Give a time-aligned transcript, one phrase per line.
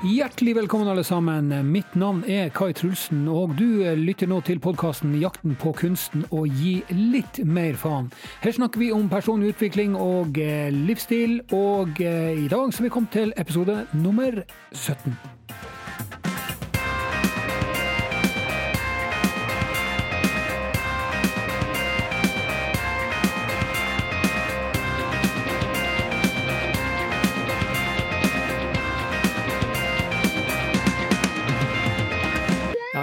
[0.00, 1.50] Hjertelig velkommen, alle sammen.
[1.72, 6.46] Mitt navn er Kai Trulsen, og du lytter nå til podkasten 'Jakten på kunsten å
[6.48, 8.08] gi litt mer faen'.
[8.40, 12.88] Her snakker vi om personlig utvikling og eh, livsstil, og eh, i dag så er
[12.88, 14.40] vi kommet til episode nummer
[14.72, 15.39] 17.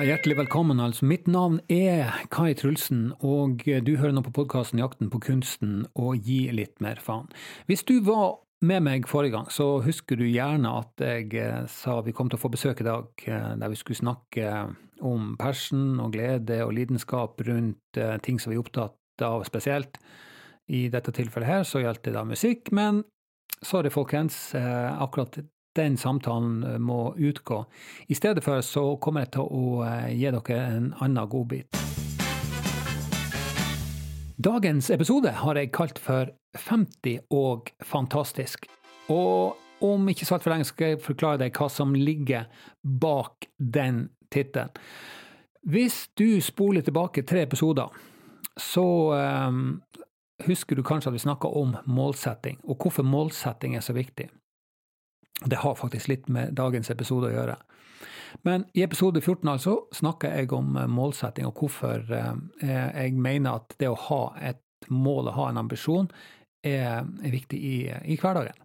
[0.07, 0.79] hjertelig velkommen.
[0.79, 1.05] altså.
[1.05, 6.23] Mitt navn er Kai Trulsen, og du hører nå på podkasten 'Jakten på kunsten' og
[6.23, 7.27] gi litt mer faen.
[7.67, 11.99] Hvis du var med meg forrige gang, så husker du gjerne at jeg eh, sa
[12.01, 15.99] vi kom til å få besøk i dag eh, der vi skulle snakke om passion
[15.99, 19.99] og glede og lidenskap rundt eh, ting som vi er opptatt av spesielt.
[20.71, 23.03] I dette tilfellet her så gjaldt det da musikk, men
[23.61, 25.39] sorry folkens, akkurat
[25.77, 27.63] den samtalen må utgå.
[28.09, 31.77] I stedet for så kommer jeg til å gi dere en annen godbit.
[34.37, 38.67] Dagens episode har jeg kalt for 50 og fantastisk.
[39.09, 42.45] Og om ikke så altfor lenge skal jeg forklare deg hva som ligger
[42.81, 44.69] bak den tittelen.
[45.67, 47.89] Hvis du spoler tilbake tre episoder,
[48.61, 48.85] så
[49.49, 49.81] um,
[50.45, 54.29] husker du kanskje at vi snakka om målsetting, og hvorfor målsetting er så viktig.
[55.45, 57.57] Det har faktisk litt med dagens episode å gjøre.
[58.45, 63.89] Men i episode 14 altså snakker jeg om målsetting, og hvorfor jeg mener at det
[63.91, 64.21] å ha
[64.51, 66.09] et mål, og ha en ambisjon,
[66.65, 68.57] er viktig i, i, hverdagen.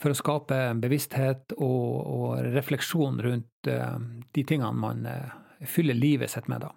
[0.00, 5.06] For å skape bevissthet og, og refleksjon rundt de tingene man
[5.64, 6.72] fyller livet sitt med, da.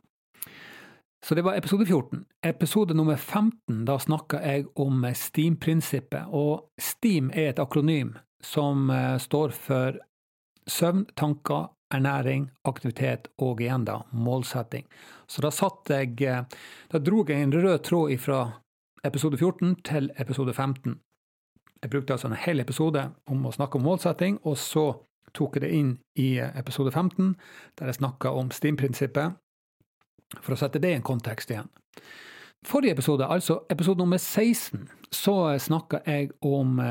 [1.25, 2.25] Så det var episode 14.
[2.45, 6.29] Episode nummer 15, da snakka jeg om STEAM-prinsippet.
[6.29, 8.13] Og STEAM er et akronym
[8.47, 8.87] som
[9.19, 9.97] står for
[10.71, 14.87] søvn, tanker, ernæring, aktivitet og igjen da målsetting.
[15.27, 16.15] Så da satt jeg
[16.87, 18.39] Da dro jeg en rød tråd fra
[19.03, 20.99] episode 14 til episode 15.
[21.81, 24.85] Jeg brukte altså en hel episode om å snakke om målsetting, og så
[25.37, 27.35] tok jeg det inn i episode 15,
[27.77, 29.37] der jeg snakka om STIM-prinsippet,
[30.41, 31.69] for å sette det i en kontekst igjen.
[32.65, 36.81] Forrige episode, altså episode nummer 16, så snakka jeg om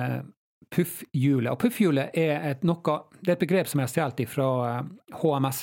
[0.75, 1.53] puffhjulet.
[1.53, 4.49] Og puffhjulet er et, noe, det er et begrep som jeg har stjålet fra
[5.22, 5.62] HMS.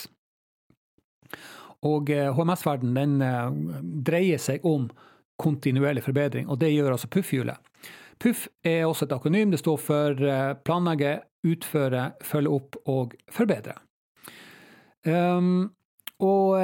[1.83, 4.87] Og HMS-verdenen den dreier seg om
[5.41, 7.59] kontinuerlig forbedring, og det gjør altså puffhjulet.
[8.21, 9.51] Puff er også et akonym.
[9.51, 10.21] Det står for
[10.63, 13.75] planlegge, utføre, følge opp og forbedre.
[15.03, 15.73] Um,
[16.23, 16.55] og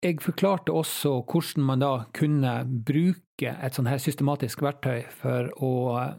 [0.00, 2.52] jeg forklarte også hvordan man da kunne
[2.88, 5.72] bruke et sånn her systematisk verktøy for å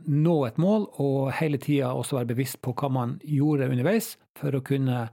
[0.06, 4.54] nå et mål, og hele tida også være bevisst på hva man gjorde underveis, for
[4.54, 5.08] å kunne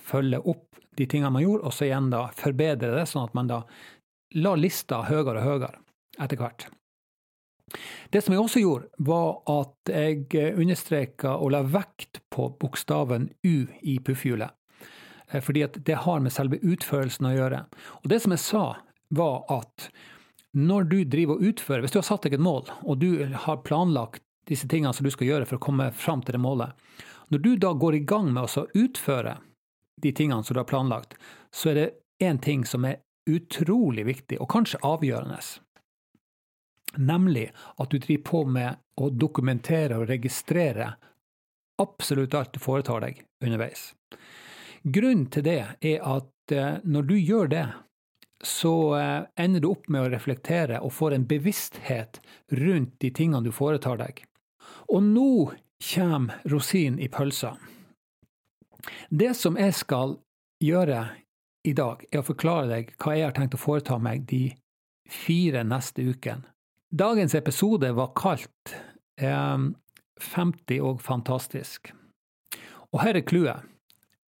[0.00, 3.50] følge opp de tingene man gjorde, og så igjen da forbedre det, sånn at man
[3.50, 3.60] da
[4.40, 5.84] la lista høyere og høyere
[6.24, 6.68] etter hvert.
[8.12, 13.56] Det som jeg også gjorde, var at jeg understreka og la vekt på bokstaven U
[13.82, 14.52] i puffhjulet.
[15.32, 17.64] Fordi at det har med selve utførelsen å gjøre.
[18.02, 18.64] Og det som jeg sa,
[19.14, 19.88] var at
[20.54, 23.64] når du driver og utfører, hvis du har satt deg et mål, og du har
[23.66, 26.76] planlagt disse tingene som du skal gjøre for å komme fram til det målet,
[27.32, 29.38] når du da går i gang med å utføre
[30.02, 31.16] de tingene som du har planlagt,
[31.50, 31.90] så er det
[32.22, 35.40] én ting som er utrolig viktig, og kanskje avgjørende.
[37.00, 37.48] Nemlig
[37.80, 40.92] at du driver på med å dokumentere og registrere
[41.82, 43.88] absolutt alt du foretar deg underveis.
[44.84, 46.52] Grunnen til det er at
[46.84, 47.64] når du gjør det,
[48.44, 48.72] så
[49.40, 52.20] ender du opp med å reflektere og får en bevissthet
[52.60, 54.20] rundt de tingene du foretar deg.
[54.92, 55.30] Og nå
[55.94, 57.54] kommer rosinen i pølsa.
[59.08, 60.18] Det som jeg skal
[60.64, 61.06] gjøre
[61.64, 64.50] i dag, er å forklare deg hva jeg har tenkt å foreta meg de
[65.10, 66.44] fire neste ukene.
[66.94, 68.74] Dagens episode var kalt
[69.18, 69.64] eh,
[70.20, 71.90] 50 og fantastisk.
[72.92, 73.73] Og her er clouet.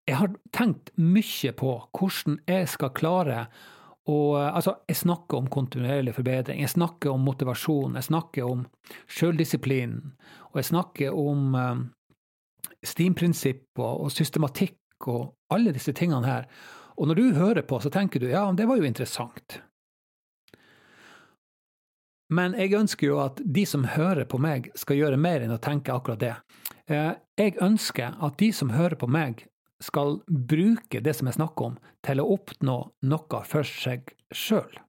[0.04, 3.46] Jeg har tenkt mye på hvordan jeg skal klare
[4.04, 8.66] å Altså, jeg snakker om kontinuerlig forbedring, jeg snakker om motivasjon, jeg snakker om
[9.08, 9.94] sjøldisiplin,
[10.50, 11.84] og jeg snakker om um,
[12.84, 16.50] STEAM-prinsipp og, og systematikk og alle disse tingene her.
[17.00, 19.58] Og når du hører på, så tenker du ja, det var jo interessant.
[22.34, 25.60] Men jeg ønsker jo at de som hører på meg, skal gjøre mer enn å
[25.62, 26.34] tenke akkurat det.
[26.88, 29.46] Jeg ønsker at de som hører på meg,
[29.82, 32.78] skal bruke det som jeg snakker om, til å oppnå
[33.10, 34.80] noe for seg sjøl.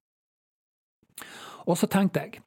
[1.65, 2.43] Og så tenkte jeg,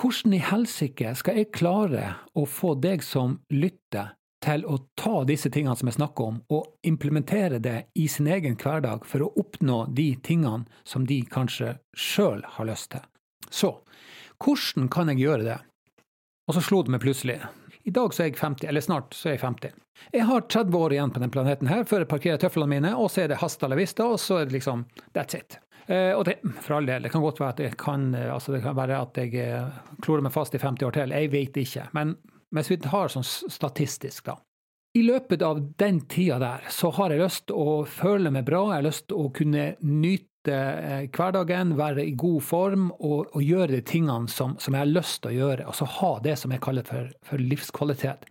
[0.00, 5.52] hvordan i helsike skal jeg klare å få deg som lytter, til å ta disse
[5.54, 9.84] tingene som jeg snakker om, og implementere det i sin egen hverdag for å oppnå
[9.94, 13.04] de tingene som de kanskje sjøl har lyst til.
[13.46, 13.76] Så
[14.42, 15.58] hvordan kan jeg gjøre det?
[16.50, 17.38] Og så slo det meg plutselig.
[17.84, 19.74] I dag så er jeg 50, eller snart så er jeg 50.
[20.12, 23.10] Jeg har 30 år igjen på denne planeten her før jeg parkerer tøflene mine, og
[23.10, 24.84] så er det hasta la vista, og så er det liksom
[25.16, 25.58] that's it.
[25.86, 28.54] Eh, og det, for all del, det kan godt være at jeg kan, eh, altså
[28.54, 31.58] det kan være at jeg eh, klorer meg fast i 50 år til, jeg vet
[31.64, 31.88] ikke.
[31.98, 32.16] Men
[32.54, 34.38] hvis vi tar sånn statistisk, da.
[34.94, 38.66] I løpet av den tida der så har jeg lyst til å føle meg bra,
[38.68, 43.76] jeg har lyst til å kunne nyte hverdagen, være i god form og, og gjøre
[43.76, 45.66] de tingene som, som, jeg har lyst til å gjøre.
[45.70, 48.26] Altså ha det som jeg kaller for, for livskvalitet.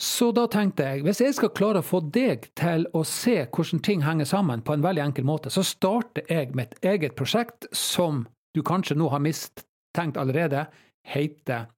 [0.00, 3.82] Så da tenkte jeg, hvis jeg skal klare å få deg til å se hvordan
[3.86, 8.24] ting henger sammen på en veldig enkel måte, så starter jeg mitt eget prosjekt som
[8.54, 10.66] du kanskje nå har mistenkt allerede,
[11.06, 11.68] heter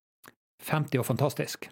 [0.64, 1.68] 50 og fantastisk.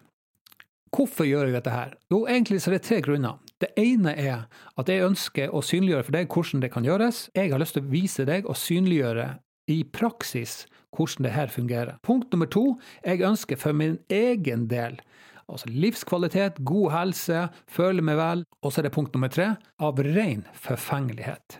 [0.95, 1.95] Hvorfor gjør jeg dette her?
[2.11, 3.41] Jo, egentlig så er det tre grunner.
[3.59, 4.45] Det ene er
[4.79, 7.25] at jeg ønsker å synliggjøre for deg hvordan det kan gjøres.
[7.35, 9.27] Jeg har lyst til å vise deg og synliggjøre
[9.71, 10.63] i praksis
[10.95, 11.99] hvordan det her fungerer.
[12.05, 15.01] Punkt nummer to, jeg ønsker for min egen del
[15.45, 18.39] Altså livskvalitet, god helse, føle meg vel.
[18.65, 21.59] Og så er det punkt nummer tre av ren forfengelighet.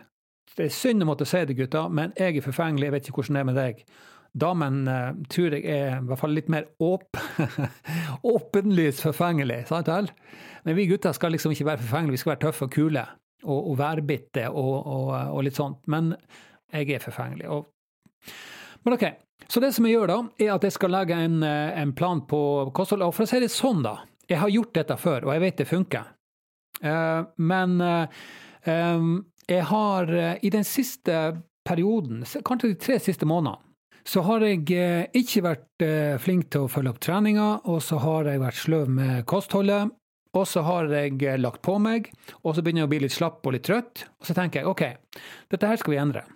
[0.56, 2.88] Det er synd å måtte si det, gutta, men jeg er forfengelig.
[2.88, 3.84] Jeg vet ikke hvordan det er med deg.
[4.36, 7.16] Damen uh, tror jeg er i hvert fall litt mer åp
[8.34, 10.10] åpenlyst forfengelig, sant vel?
[10.66, 13.06] Men vi gutter skal liksom ikke være forfengelige, vi skal være tøffe og kule.
[13.46, 15.84] Og, og værbitte og, og, og, litt sånt.
[15.92, 16.14] Men
[16.72, 17.46] jeg er forfengelig.
[18.82, 19.04] men OK,
[19.48, 22.22] så det som jeg gjør da, er at jeg skal legge en, eh, en plan
[22.26, 22.40] på
[22.74, 23.04] kosthold.
[23.06, 24.00] Og for å si det sånn, da.
[24.26, 26.08] Jeg har gjort dette før, og jeg vet det funker.
[26.82, 28.08] Uh, men uh,
[28.68, 31.20] um, jeg har uh, i den siste
[31.64, 33.62] perioden, kanskje de tre siste månedene,
[34.06, 34.62] så har jeg
[35.18, 35.84] ikke vært
[36.22, 39.90] flink til å følge opp treninga, og så har jeg vært sløv med kostholdet.
[40.36, 42.10] Og så har jeg lagt på meg,
[42.44, 44.04] og så begynner jeg å bli litt slapp og litt trøtt.
[44.20, 44.82] Og så tenker jeg OK,
[45.50, 46.26] dette her skal vi endre.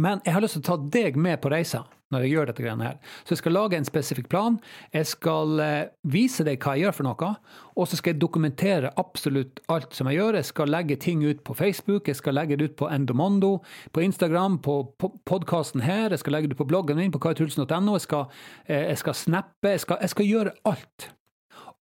[0.00, 2.62] Men jeg har lyst til å ta deg med på reisa når jeg gjør dette
[2.62, 2.98] greiene her.
[3.24, 4.56] Så jeg skal lage en spesifikk plan.
[4.94, 7.30] Jeg skal eh, vise deg hva jeg gjør for noe.
[7.74, 10.38] Og så skal jeg dokumentere absolutt alt som jeg gjør.
[10.38, 13.56] Jeg skal legge ting ut på Facebook, jeg skal legge det ut på Endomondo,
[13.90, 14.78] på Instagram, på
[15.26, 18.28] podkasten her, jeg skal legge det ut på bloggen min på kaitrulsen.no, jeg, skal,
[18.68, 21.10] eh, jeg skal snappe, jeg skal, jeg skal gjøre alt.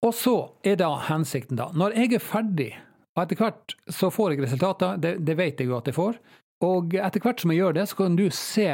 [0.03, 1.69] Og så er da hensikten, da.
[1.77, 2.71] Når jeg er ferdig
[3.13, 6.17] og etter hvert så får jeg resultater, det, det, vet jeg jo at jeg får.
[6.63, 8.67] Og etter hvert som jeg gjør det, så kan du se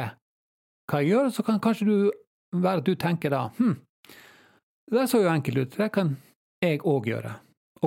[0.90, 1.96] hva jeg gjør, så kan kanskje du
[2.60, 3.76] være at du tenker da hm,
[4.90, 6.16] det så jo enkelt ut, det kan
[6.64, 7.36] jeg òg gjøre.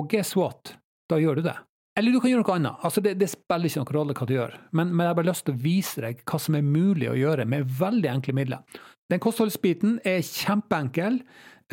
[0.00, 0.72] Og guess what,
[1.10, 1.56] da gjør du det.
[1.98, 2.80] Eller du kan gjøre noe annet.
[2.86, 5.28] Altså det, det spiller ikke noen rolle hva du gjør, men, men, jeg har bare
[5.28, 8.80] lyst til å vise deg hva som er mulig å gjøre med veldig enkle midler.
[9.12, 11.20] Den kostholdsbiten er kjempeenkel.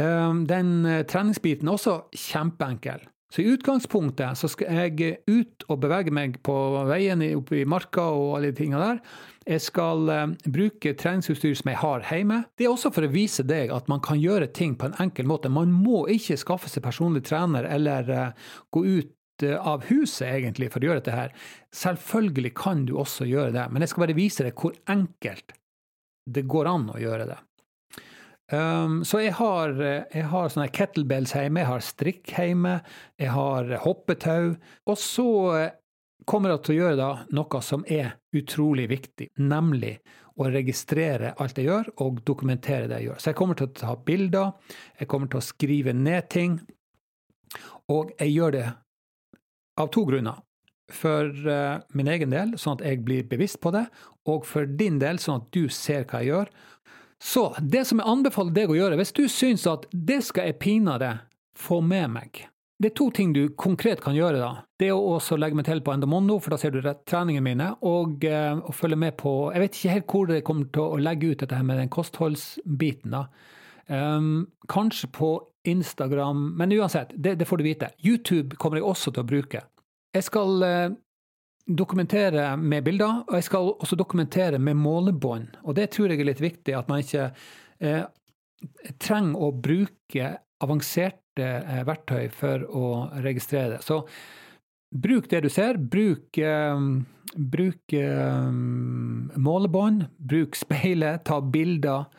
[0.04, 3.08] Ehm, den eh, treningsbiten er også kjempeenkel.
[3.32, 6.56] Så i utgangspunktet så skal jeg ut og bevege meg på
[6.90, 9.00] veien oppe i marka og alle de tingene der.
[9.48, 12.42] Jeg skal uh, bruke treningsutstyr som jeg har hjemme.
[12.60, 15.30] Det er også for å vise deg at man kan gjøre ting på en enkel
[15.32, 15.50] måte.
[15.50, 20.70] Man må ikke skaffe seg personlig trener eller uh, gå ut uh, av huset egentlig
[20.74, 21.34] for å gjøre dette her.
[21.72, 25.56] Selvfølgelig kan du også gjøre det, men jeg skal bare vise deg hvor enkelt
[26.32, 27.40] det går an å gjøre det.
[28.52, 32.80] Um, så jeg har, jeg har sånne kettlebells hjemme, jeg har strikk hjemme,
[33.22, 34.58] jeg har hoppetau.
[34.92, 35.30] Og så
[36.28, 39.96] kommer jeg til å gjøre da noe som er utrolig viktig, nemlig
[40.40, 43.20] å registrere alt jeg gjør, og dokumentere det jeg gjør.
[43.20, 46.60] Så jeg kommer til å ta bilder, jeg kommer til å skrive ned ting,
[47.92, 48.70] og jeg gjør det
[49.82, 50.40] av to grunner.
[50.92, 53.86] For uh, min egen del, sånn at jeg blir bevisst på det,
[54.30, 56.52] og for din del, sånn at du ser hva jeg gjør,
[57.22, 60.58] så det som jeg anbefaler deg å gjøre, hvis du syns at det skal jeg
[60.64, 61.14] pinadø
[61.58, 62.48] få med meg
[62.82, 64.64] Det er to ting du konkret kan gjøre, da.
[64.82, 67.68] Det er å også legge meg til på Endomondo, for da ser du treningene mine,
[67.86, 70.98] og, uh, og følge med på Jeg vet ikke helt hvor det kommer til å
[70.98, 73.28] legge ut dette her med den kostholdsbiten, da.
[73.92, 75.30] Um, kanskje på
[75.68, 77.92] Instagram, men uansett, det, det, får du vite.
[78.02, 79.62] YouTube kommer jeg også til å bruke.
[80.16, 80.98] Jeg skal uh,
[81.68, 85.58] dokumentere med bilder, og jeg skal også dokumentere med målebånd.
[85.64, 87.30] Og det tror jeg er litt viktig, at man ikke
[87.80, 88.04] eh,
[89.02, 92.88] trenger å bruke avanserte eh, verktøy for å
[93.24, 93.82] registrere det.
[93.86, 94.02] Så
[94.92, 95.78] bruk det du ser.
[95.78, 96.84] Bruk, eh,
[97.36, 98.52] bruk eh,
[99.38, 102.10] målebånd, bruk speilet, ta bilder.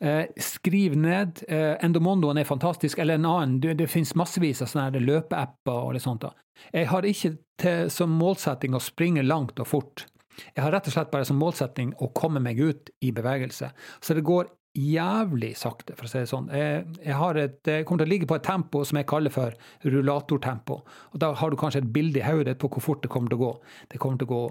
[0.00, 1.42] Eh, skriv ned.
[1.48, 3.56] Eh, Endomondoen er fantastisk, eller en annen.
[3.62, 6.26] Det, det finnes massevis av sånne løpeapper og litt sånt.
[6.26, 6.34] da.
[6.72, 10.06] Jeg har ikke til, som målsetting å springe langt og fort.
[10.54, 13.72] Jeg har rett og slett bare som målsetting å komme meg ut i bevegelse.
[14.00, 16.46] Så det går jævlig sakte, for å si det sånn.
[16.54, 19.56] Jeg, jeg, et, jeg, kommer til å ligge på et tempo som jeg kaller for
[19.82, 20.78] rullatortempo.
[21.12, 23.40] Og Da har du kanskje et bilde i hodet på hvor fort det kommer til
[23.40, 23.52] å gå.
[23.90, 24.42] Det kommer til å gå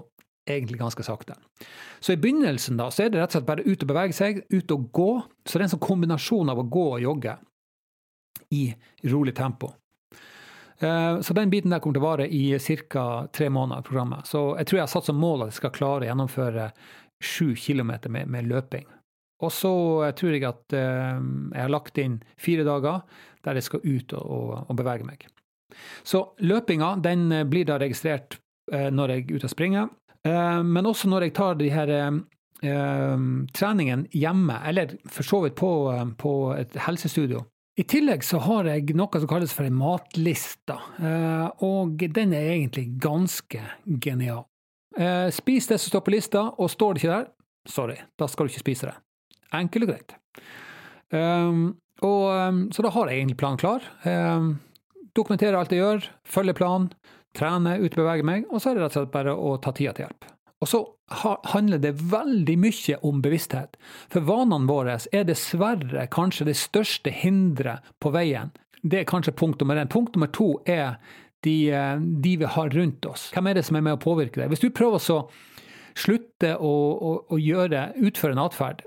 [0.47, 1.35] egentlig ganske sakte.
[1.99, 4.43] Så i begynnelsen da, så er det rett og slett bare ut og bevege seg,
[4.51, 5.09] ut og gå.
[5.43, 7.35] Så det er en sånn kombinasjon av å gå og jogge
[8.55, 8.63] i
[9.11, 9.73] rolig tempo.
[10.79, 12.43] Eh, så den biten der kommer til å vare i
[12.89, 13.27] ca.
[13.33, 14.27] tre måneder, programmet.
[14.27, 16.69] Så jeg tror jeg har satt som mål at jeg skal klare å gjennomføre
[17.23, 18.85] sju kilometer med, med løping.
[19.41, 19.73] Og så
[20.17, 21.17] tror jeg at eh,
[21.53, 23.03] jeg har lagt inn fire dager
[23.45, 25.27] der jeg skal ut og, og, bevege meg.
[26.07, 28.39] Så løpinga den blir da registrert
[28.71, 29.91] eh, når jeg er ute og springer,
[30.25, 33.19] eh, men også når jeg tar de her eh,
[33.53, 37.45] treningen hjemme, eller for så vidt på, eh, på et helsestudio.
[37.77, 42.55] I tillegg så har jeg noe som kalles for en matliste, eh, og den er
[42.55, 43.61] egentlig ganske
[44.01, 44.47] genial.
[45.29, 47.27] Spis det som står på lista, og står det ikke der,
[47.69, 48.95] sorry, da skal du ikke spise det.
[49.53, 50.15] Enkelt og greit.
[51.13, 51.59] Um,
[52.01, 53.85] og, um, så da har jeg egentlig planen klar.
[54.01, 56.89] Dokumentere dokumenterer alt jeg gjør, følger planen,
[57.37, 60.07] trener, utbeveger meg, og så er det rett og slett bare å ta tida til
[60.07, 60.27] hjelp.
[60.61, 60.79] Og så
[61.53, 63.77] handler det veldig mye om bevissthet.
[64.09, 68.51] For vanene våre er dessverre kanskje det største hinderet på veien.
[68.81, 69.91] Det er kanskje punkt nummer én.
[69.91, 70.97] Punkt nummer to er
[71.45, 73.29] de, eh, de, vi har rundt oss.
[73.35, 74.49] Hvem er det som er med å påvirke det?
[74.49, 75.19] Hvis du prøver å
[75.97, 78.85] slutte å, å, å gjøre, utføre en atferd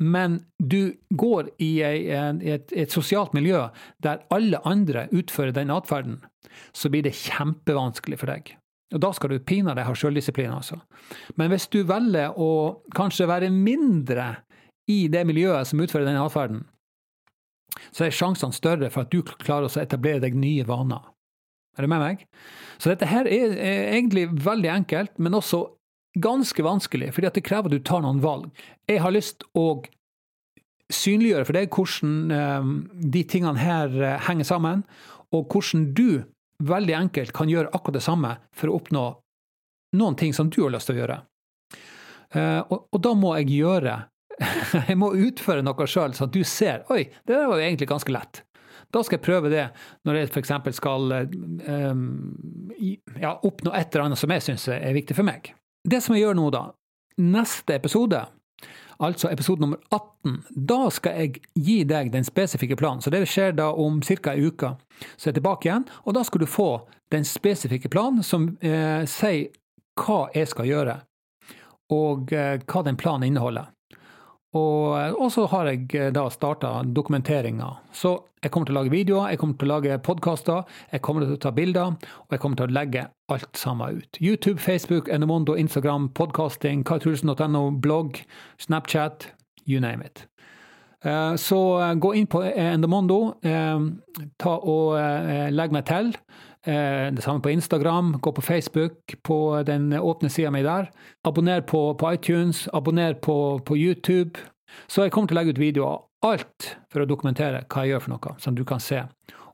[0.00, 3.66] men du går i, et, et, sosialt miljø
[4.02, 6.22] der alle andre utfører den atferden,
[6.72, 8.54] så blir det kjempevanskelig for deg.
[8.92, 10.78] Og da skal du pinadø ha sjøldisiplin, altså.
[11.40, 14.34] Men hvis du velger å kanskje være mindre
[14.90, 16.64] i det miljøet som utfører den atferden,
[17.92, 21.06] så er sjansene større for at du klarer å etablere deg nye vaner.
[21.78, 22.26] Er du med meg?
[22.76, 23.54] Så dette her er,
[23.94, 25.64] egentlig veldig enkelt, men også
[26.20, 28.50] ganske vanskelig, fordi det krever at du tar noen valg.
[28.90, 29.80] Jeg har lyst å
[30.92, 32.68] synliggjøre for deg hvordan eh,
[33.14, 34.84] de tingene her eh, henger sammen,
[35.32, 36.24] og hvordan du
[36.68, 39.04] veldig enkelt kan gjøre akkurat det samme for å oppnå
[39.98, 41.18] noen ting som du har lyst til å gjøre.
[42.32, 43.98] Eh, og, og da må jeg gjøre
[44.88, 47.90] Jeg må utføre noe sjøl, så at du ser Oi, det der var jo egentlig
[47.90, 48.40] ganske lett.
[48.92, 49.66] Da skal jeg prøve det
[50.08, 50.52] når jeg f.eks.
[50.76, 52.02] skal um,
[53.20, 55.52] ja, oppnå et eller annet som jeg syns er viktig for meg.
[55.84, 56.66] Det som jeg gjør nå, da,
[57.20, 58.20] neste episode,
[59.02, 63.02] altså episode nummer 18, da skal jeg gi deg den spesifikke planen.
[63.02, 64.34] Så det skjer da om ca.
[64.34, 64.74] ei uke.
[65.16, 66.70] Så jeg er tilbake igjen, og da skal du få
[67.12, 69.50] den spesifikke planen som eh, sier
[69.98, 70.96] hva jeg skal gjøre,
[71.92, 73.72] og eh, hva den planen inneholder.
[74.52, 77.70] Og, og, så har jeg eh, da starta dokumenteringa.
[77.96, 81.24] Så jeg kommer til å lage videoer, jeg kommer til å lage podkaster, jeg kommer
[81.24, 81.94] til å ta bilder,
[82.26, 84.20] og jeg kommer til å legge alt sammen ut.
[84.20, 88.20] YouTube, Facebook, Enemondo, Instagram, podkasting, kartrulsen.no, blogg,
[88.60, 89.30] Snapchat,
[89.64, 90.26] you name it.
[91.00, 93.22] Eh, så eh, gå inn på Endomondo,
[94.36, 95.00] ta og
[95.56, 96.12] legg meg til.
[96.66, 100.90] Eh, det samme på Instagram, gå på Facebook, på den åpne sida mi der.
[101.26, 104.38] Abonner på, på, iTunes, abonner på, på YouTube.
[104.86, 108.04] Så jeg kommer til å legge ut videoer, alt for å dokumentere hva jeg gjør
[108.04, 109.02] for noe, som du kan se.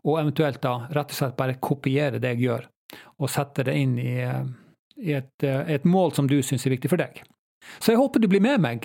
[0.05, 2.69] Og eventuelt da rett og slett bare kopiere det jeg gjør,
[3.19, 4.15] og sette det inn i,
[5.00, 7.23] i et, et, mål som du syns er viktig for deg.
[7.81, 8.85] Så jeg håper du blir med meg.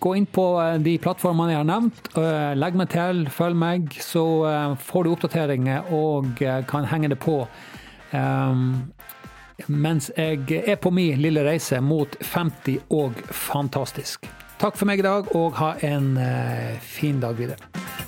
[0.00, 2.06] Gå inn på eh, de plattformene jeg har nevnt.
[2.16, 6.40] Eh, legg meg til, følg meg, så eh, får du oppdateringer og
[6.70, 7.42] kan henge det på
[9.70, 14.24] mens jeg er på min lille reise mot 50 og fantastisk.
[14.58, 16.14] Takk for meg i dag, og ha en
[16.82, 18.00] fin dag videre.